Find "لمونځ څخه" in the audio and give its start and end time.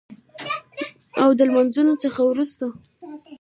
1.47-2.21